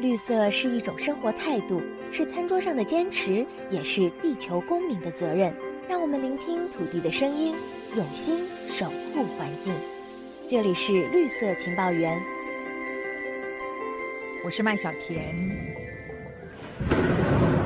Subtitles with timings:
[0.00, 5.54] 绿色是一种生活态度，是餐桌上的坚持，也是地球公民的责任。
[5.86, 7.54] 让我们聆听土地的声音，
[7.94, 9.74] 用心守护环境。
[10.48, 12.18] 这里是绿色情报员，
[14.42, 15.34] 我是麦小甜。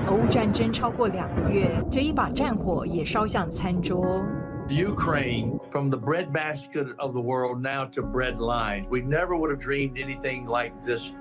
[0.09, 4.27] 俄乌战争超过两个月，这一把战火也烧向餐桌。
[4.69, 8.89] Ukraine from the bread basket of the world now to bread lines.
[8.91, 11.13] We never would have dreamed anything like this.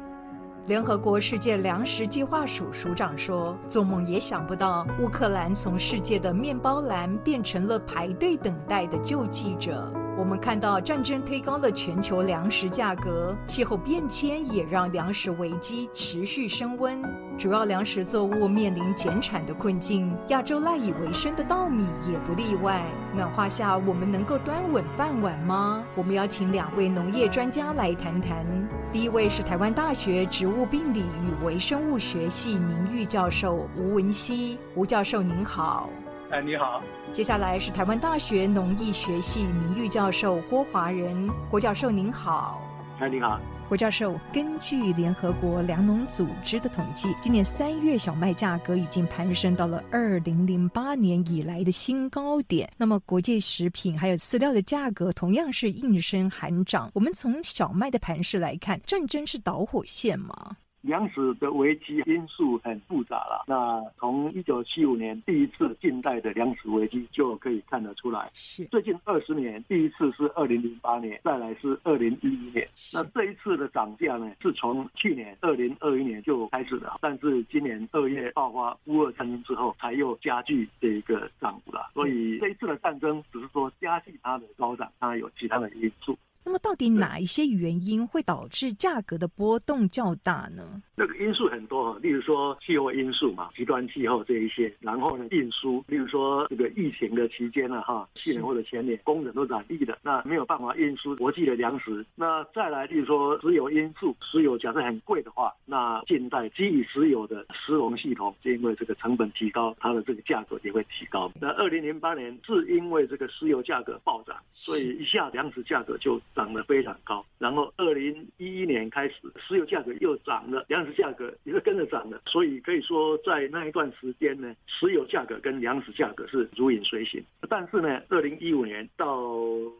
[0.65, 17.03] 联合国世界粮食计划署署长说：“做梦也想不到，乌克兰从世界的面包篮变成了排队等待的救济者。”我们看到战争推高了全球粮食价格，气候变迁也让粮食危机持续升温，
[17.37, 22.85] 主要粮食作物面临减产的困境，亚洲赖以为生的稻米也不例外。
[23.13, 25.83] 暖化下，我们能够端稳饭碗吗？
[25.93, 28.45] 我们邀请两位农业专家来谈谈。
[28.93, 35.89] 第一位是台湾大学植物病理与微生物学系名誉教授吴文熙，吴教授您好。
[36.29, 36.79] 哎，你好。
[37.11, 42.61] 接下来是台湾大学农艺学系名誉教授郭华仁，郭教授您好。
[42.99, 44.19] 哎，你好，胡教授。
[44.31, 52.71] 根据联合国粮农组织的统计，今年三月小麦价格已经攀升到了二零零八年以来的新高点。
[52.77, 56.91] 那么，国际食品还有饲料的价格同样是应声寒涨。
[56.93, 60.55] 我们从小麦的盘势来看，战争是导火线吗？
[60.83, 63.45] 粮食的危机因素很复杂了。
[63.47, 68.29] 那从一九七五年第一次近代的粮食危机就可以看得出来。
[68.33, 72.67] 是最近二十年第一次是二零零八年，再来是二零一一年。
[72.93, 81.89] 那这一次的涨价呢，是从去年二零二一年就开始了，但是今年二月爆发乌俄战争之后，才又加剧这一个涨幅了。
[81.93, 86.17] 所以这一次的战争只是说加剧它的高涨，当然有其他的因素。
[86.45, 90.81] 那么，到底哪一些原因会导致价格的波动较大呢？
[90.95, 102.05] 这个因素很多，例如说气候因素嘛，极端气候这一些，然后呢，运输，例如说这个疫情的期间呢，哈，去年或者前年工人都染疫的，那没有办法运输国际的粮食。
[102.15, 111.31] 那再来，例如说石油因素，石油假设很贵的话，那近代基于石油的石龙系统，就因为这个成本提高，它的这个价格也会提高。
[111.39, 116.13] 那二零零八年是因为这个石油价格暴涨，所以一下粮食价格就。
[116.35, 127.23] 涨得非常高，然后二零一一年开始，石油价格又涨了，粮食价格也是跟着涨的，所以可以说在那一段时间呢，石油价格跟粮食价格是如影随形。
[127.49, 129.29] 但是呢，二零一五年到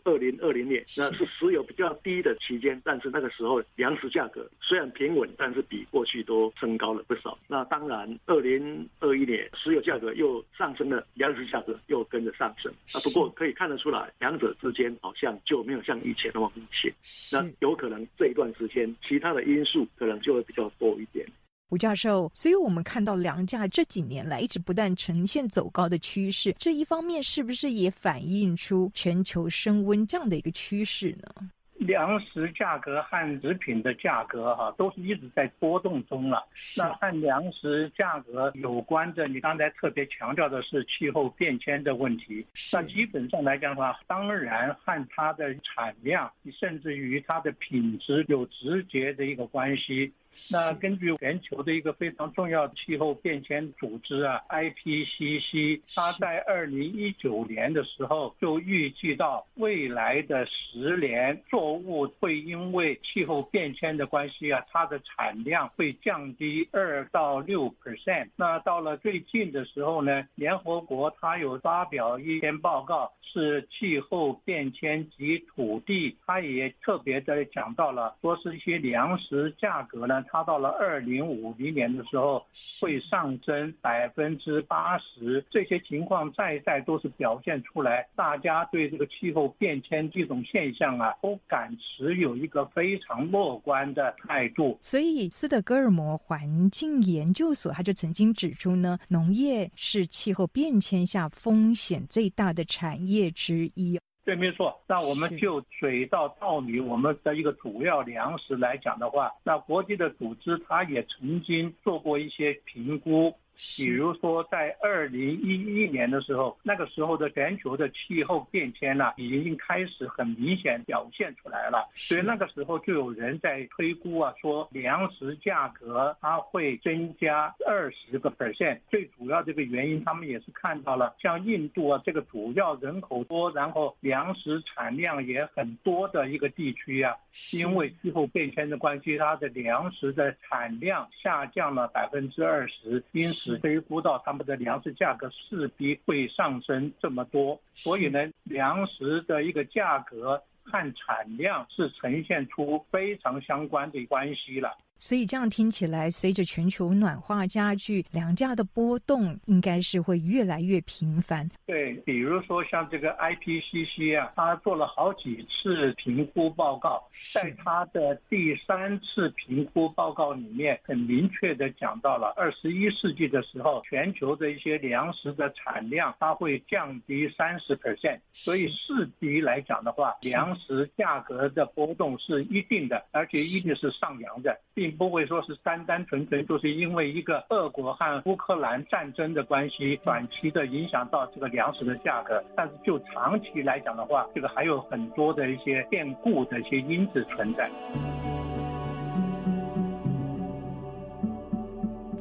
[0.06, 7.38] 二零二零年，那是石油比较低的期间，但是那个时候粮食价格虽然平稳，但是比过去都升高了不少。
[7.47, 12.72] 那当然，二零二一年石油价格又上升了，粮食价格又跟着上升。
[12.94, 16.50] 啊，不过可以看得出来，两者之间好像就没有像以前那么。
[16.56, 16.94] 密切，
[17.31, 21.26] 那有可能这一段时间其他的因素可能就会比较多一点。
[21.70, 31.50] 吴教授，所以我们看到粮价这几年来一直不断呈现走高的趋势，这一方面是不是也反映出全球升温这样的一个趋势呢？
[31.80, 36.46] 粮食价格和食品的价格，哈，都是一直在波动中了。
[36.78, 42.46] 那和粮食价格有关的，你刚才特别强调的是气候变迁的问题。
[42.72, 50.14] 那基本上来讲的话，当然和它的产量，甚至于它的品质有直接的一个关系。
[50.50, 68.30] 那根据全球的一个非常重要的气候变迁组织啊，IPCC，它在二零一九年的时候就预计到未来的十年作物会因为气候变迁的关系啊，它的产量会降低二到六 percent。
[68.36, 80.22] 那到了最近的时候呢，联合国它有发表一篇报告，是气候变迁及土地，它也特别的讲到了，说是一些粮食价格呢。
[80.29, 82.45] 它到了二零五零年的时候
[82.79, 94.78] 会上升百分之八十，这些情况再再都是表现出来，大家对这个气候变迁这种现象啊，都敢持有一个非常乐观的态度。
[94.81, 103.99] 所以，斯德哥尔摩环境研究所他就曾经指出呢，农业是气候变迁下风险最大的产业之一。
[104.25, 104.81] 对，没错。
[104.87, 113.35] 那我们就水稻、稻米，我们的一个主要粮食来讲的话，那国际的组织它也曾经做过一些评估。
[113.76, 121.90] 比如说在二零一一年的时候，那个时候的全球的气候变迁呢，已经开始很明显表现出来了。
[121.96, 128.79] 所以那个时候就有人在推估啊，说粮食价格它会增加二十个 percent。
[128.90, 137.16] 最主要这个原因，他们也是看到了，像印度啊这个主要人口多，然后粮食产量也很多的一个地区啊，
[137.52, 147.59] 因为气候变迁的关系，它的粮食的产量下降了百分之二十，因此推估到他们的粮食价格势必会上升这么多。
[147.73, 154.78] 所以呢，粮食的一个价格和产量是呈现出非常相关的关系了。
[155.03, 161.46] 所以这样听起来，随着全球暖化加剧，粮价的波动应该是会越来越频繁。
[161.66, 167.03] 对，比如说像这个 IPCC 啊，它做了好几次评估报告，
[167.34, 184.92] 在它的第三次评估报告里面，很明确的讲到了，二十一世纪的时候，全球的一些粮食的产量它会降低三十 percent，所以势必来讲的话，粮食价格的波动是一定的，而且一定是上扬的，并。
[184.93, 197.69] 不会说是单单纯纯就是因为一个俄国和乌克兰战争的关系，短期的影响到这个粮食的价格，但是就长期来讲的话，这个还有很多的一些变故的一些因子存在。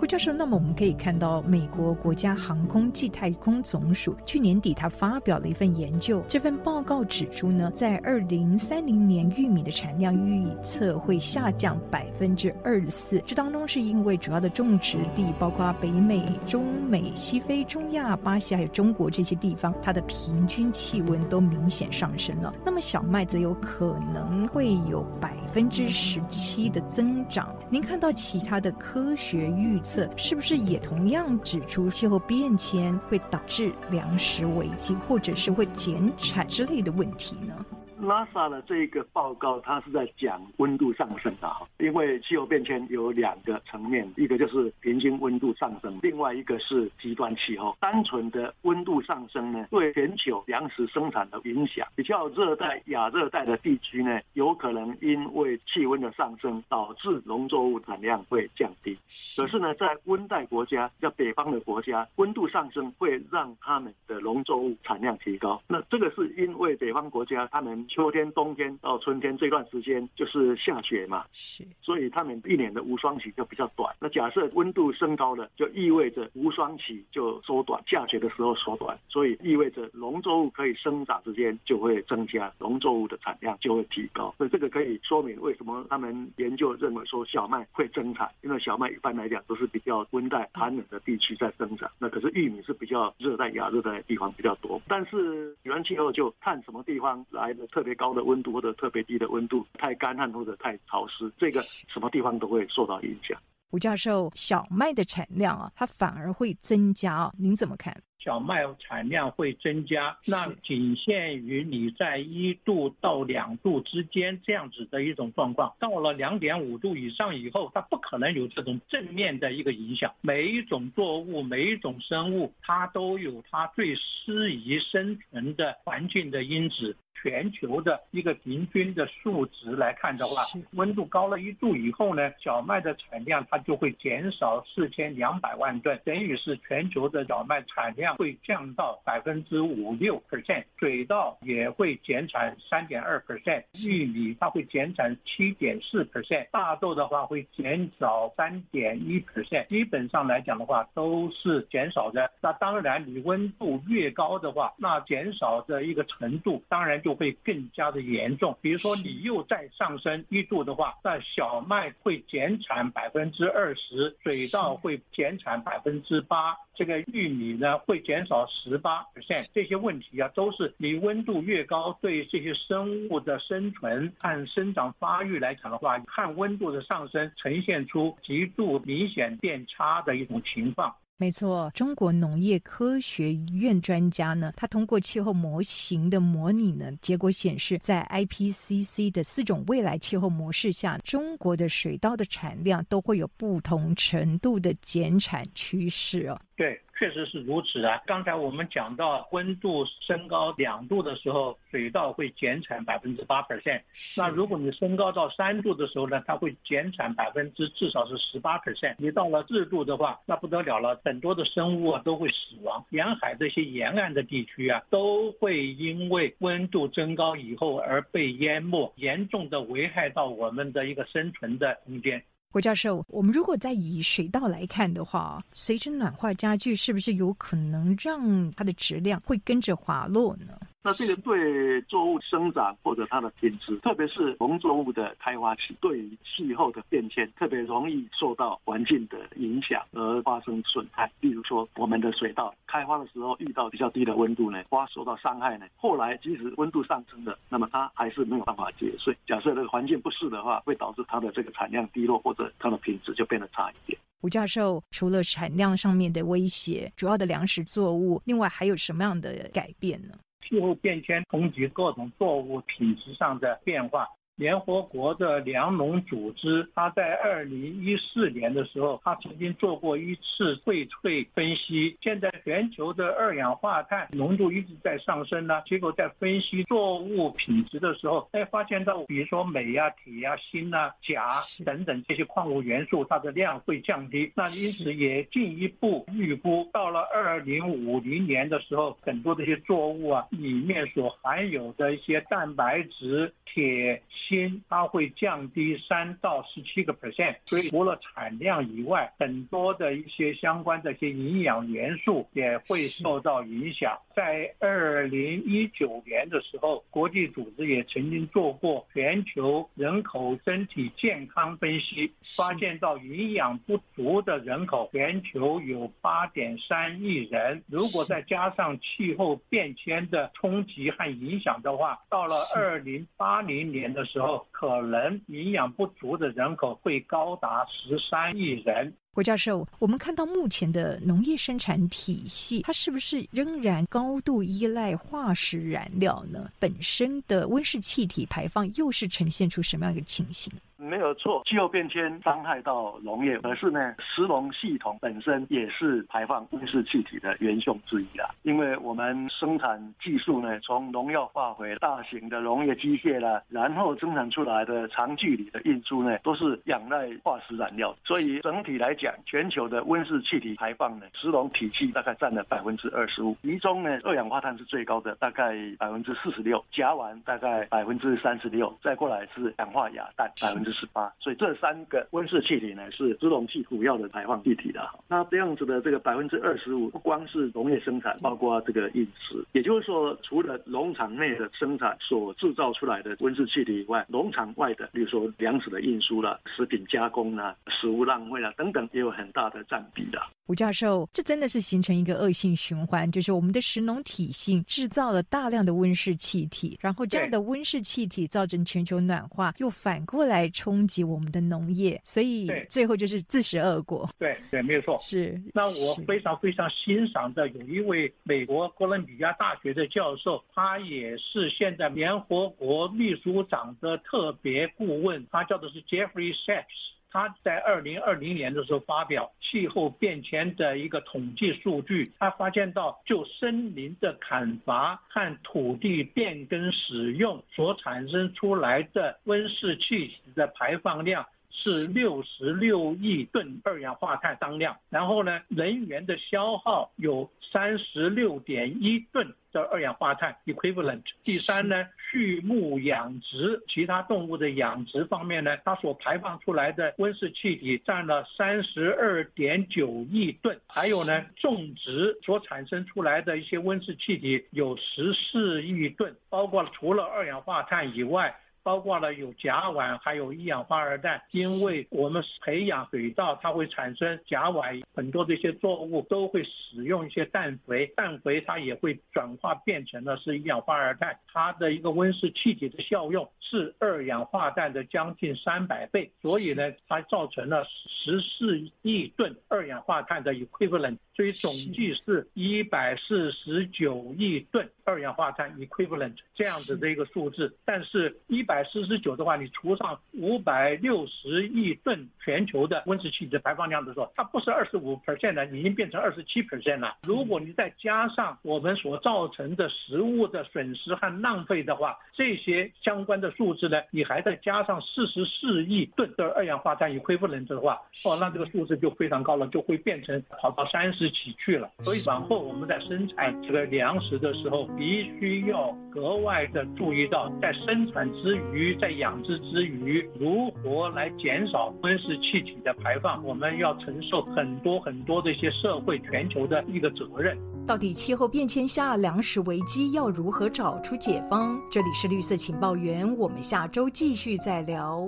[0.02, 6.20] 郭教授，那么我们可以看到，美国国家航空暨太空总署去年底，他发表了一份研究。
[6.26, 13.22] 这份报告指出呢，在二零三零年，玉米的产量预测会下降百分之二十四。
[13.24, 22.52] 这当中是因为主要的种植地包括北美、中美、西非、中亚、巴西还有中国这些地方，它的平均气温都明显上升了。
[22.66, 27.54] 那么小麦则有可能会有百分之十七的增长。
[27.70, 29.91] 您看到其他的科学预测？
[30.16, 37.54] 是不是也同样指出气候变迁会导致粮食危机，或者是会减产之类的问题呢？
[38.02, 47.76] ？NASA 的这个报告，它是在讲温度上升的哈，因为气候变迁有两个层面，一个就是平均温度上升，另外一个是极端气候。
[47.78, 58.98] 单纯的温度上升呢，对全球粮食生产的影响，比较热带、亚热带的地区呢，有可能因为气温的上升，导致农作物产量会降低。
[59.36, 65.62] 可是呢，在温带国家，叫北方的国家，温度上升会让他们的农作物产量提高。
[65.68, 67.86] 那这个是因为北方国家他们。
[67.92, 73.94] 秋天、冬天到春天这段时间就是下雪嘛，是，所以他们一年的无霜期就比较短。
[74.00, 84.34] 那假设温度升高了，就意味着无霜期就缩短，下雪的时候缩短，所以意味着农作物可以生长时间就会增加，农作物的产量就会提高。
[84.38, 94.80] 所以这个可以说明为什么他们研究认为说小麦会增产，因为小麦一般来讲都是比较温带寒冷的地区在生长，那可是玉米是比较热带亚热带的地方比较多。
[94.88, 97.81] 但是元气候就看什么地方来的特。
[97.82, 103.36] 特别高的温度或者特别低的温度，太干旱或者太潮湿，这个什么地方都会受到影响。
[103.72, 108.00] 吴教授，小麦的产量啊，它反而会增加啊，您怎么看？
[108.20, 120.14] 小麦产量会增加，那仅限于你在一度到两度之间这样子的一种状况，到了两点五度以上以后，它不可能有这种正面的一个影响。
[120.20, 126.96] 每一种作物，每一种生物，它都有它最适宜生存的环境的因子。
[127.22, 130.42] 全球的一个平均的数值来看的话，
[130.72, 152.28] 温度高了一度以后呢，小麦的产量它就会减少四千两百万吨，等于是全球的小麦产量会降到百分之五六 percent，水稻也会减产三点二 percent，玉米它会减产七点四 percent，大豆的话会减少三点一 percent，基本上来讲的话都是减少的。
[152.40, 157.11] 那当然，你温度越高的话，那减少的一个程度当然就。
[157.14, 158.56] 会更加的严重。
[158.60, 169.46] 比如说，你又再上升一度的话，那小麦会减产百分之二十，水稻会减产百分之八，这个玉米呢会减少十八 percent。
[169.52, 180.94] 这些问题啊，都是你温度越高，对这些生物的生存和生长发育来讲的话，看温度的上升，呈现出极度明显变差的一种情况。
[181.18, 196.40] 没错，中国农业科学院专家呢，他通过气候模型的模拟呢，结果显示，在 IPCC 的四种未来气候模式下，中国的水稻的产量都会有不同程度的减产趋势哦。
[196.56, 196.80] 对。
[197.02, 198.00] 确实是如此啊。
[198.06, 203.82] 刚才我们讲到温度升高两度的时候，水稻会减产百分之八 percent。
[204.16, 208.94] 那如果你升高到三度的时候呢，它会减产百分之至少是十八 percent。
[208.98, 212.84] 你到了四度的话，那不得了了，很多的生物啊都会死亡。
[212.90, 222.22] 沿海这些沿岸的地区啊，都会因为温度增高以后而被淹没，严重的危害到我们的一个生存的空间。
[222.52, 230.52] 郭教授，我们如果再以水稻来看的话，随着暖化加剧，是不是有可能让它的质量会跟着滑落呢？
[230.84, 241.08] 那这个对作物生长或者它的品质，特别是农作物的开花期，对于气候的变迁，特别容易受到环境的影响而发生损害。
[241.20, 245.66] 例如说，我们的水稻开花的时候遇到比较低的温度呢，花受到伤害呢。
[245.76, 249.16] 后来即使温度上升了，那么它还是没有办法结穗。
[249.24, 253.96] 假设这个环境不适的话，会导致它的这个产量低落，或者它的品质就变得差一点。
[254.22, 260.14] 吴教授，除了产量上面的威胁，主要的粮食作物，另外还有什么样的改变呢？
[260.42, 264.08] 气候变迁冲击各种作物品质上的变化。
[264.36, 271.96] 联合国的粮农组织，它在二零一四年的时候，它曾经做过一次荟萃分析。
[272.00, 284.32] 现在全球的二氧化碳浓度一直在上升呢，结果在分析作物品质的时候，哎，发现到比如说镁呀、铁呀、锌啊、钾等等这些矿物元素，它的量会降低。
[284.34, 294.02] 那因此也进一步预估，到了二零五零年的时候，很多这些作物啊里面所含有的一些蛋白质、铁。
[294.28, 303.98] 锌它会降低三到十七个 percent，所以除了产量以外，很多的一些相关的一些营养元素也会受到影响。
[304.14, 317.62] 在二零一九年的时候，国际组织也曾经做过全球人口身体健康分析，发现到营养不足的人口，全球有八点三亿人。
[317.66, 328.92] 如果再加上气候变迁的冲击和影响的话，到了二零八零年的时候，可能营养不足的人口会高达十三亿人。
[329.14, 336.50] 郭教授，我们看到目前的农业生产体系，它是不是仍然高度依赖化石燃料呢？
[336.58, 340.52] 本身的温室气体排放又是呈现出什么样一个情形？
[340.92, 348.28] 没有错，气候变迁伤害到农业，可是呢，石农系统本身也是排放温室气体的元凶之一啦。
[348.42, 370.81] 因为我们生产技术呢，从农药化肥、大型的农业机械啦，然后生产出来的长距离的运输呢，都是仰赖化石燃料，所以整体来讲，全球的温室气体排放呢，石农体系大概占了百分之二十五，其中呢，二氧化碳是最高的，大概百分之四十六，甲烷大概百分之三十六，再过来是氧化亚氮百分之。
[370.92, 374.88] 八，所以这三个温室气体呢是制动器主要的排放气体的。
[375.08, 390.20] 那这样子的这个百分之二十五，不光是农业生产，包括这个饮食，也就是说，除了农场内的生产所制造出来的温室气体以外，农场外的，比如说粮食的运输啦、食品加工啦、食物浪费啦等等，也有很大的占比的。
[390.46, 404.08] 吴教授，这真的是形成一个恶性循环，就是我们的食农体系制造了大量的温室气体，然后这样的温室气体造成全球暖化，又反过来冲击我们的农业，所以最后就是自食恶果。
[404.16, 404.96] 对对，没有错。
[405.00, 405.36] 是。
[405.52, 416.92] 那我非常非常欣赏的有一位美国哥伦比亚大学的教授，他也是现在联合国秘书长的特别顾问，他叫的是 Jeffrey Sachs。
[417.12, 439.32] 他在二零二零年的时候发表气候变迁的一个统计数据，他发现到就森林的砍伐和土地变更使用所产生出来的温室气体的排放量是六十六亿吨二氧化碳当量，然后呢，能源的消耗有三十六点一吨。
[439.52, 441.02] 的二氧化碳 equivalent。
[441.24, 450.58] 第三呢，畜牧养殖，其他动物的养殖方面呢，它所排放出来的温室气体占了三十二点九亿吨。
[450.66, 458.34] 还有呢，种植所产生出来的一些温室气体有十四亿吨，包括除了二氧化碳以外。
[458.62, 461.20] 包括了有甲烷，还有一氧化二氮。
[461.30, 480.98] 因为我们培养水稻，它会产生甲烷，很多这些作物都会使用一些氮肥，氮肥它也会转化变成了是一氧化二氮，它的一个温室气体的效用是二氧化氮的将近三百倍，所以呢，它造成了十四亿吨二氧化碳的 equivalent。
[481.14, 487.54] 所以总计是一百四十九亿吨二氧化碳 equivalent 这样子的一个数字。
[487.64, 496.96] 但是，一百四十九的话，你除上五百六十亿吨全球的温室气体排放量的时候，它不是二十五 percent 了，已经变成二十七 percent 了。
[497.02, 511.70] 如果你再加上我们所造成的食物的损失和浪费的话，这些相关的数字呢，你还再加上四十四亿吨的二氧化碳 equivalent 的话，哦，那这个数字就非常高了，就会变成跑到三十几去了。
[511.84, 527.36] 所以往后我们在生产这个粮食的时候，必须要格外的注意到，在生产之余，在养殖之余，如何来减少温室气体的排放，我们要承受很多很多的一些社会全球的一个责任。
[527.64, 531.60] 到底气候变迁下粮食危机要如何找出解方？
[531.70, 535.06] 这里是绿色情报员，我们下周继续再聊。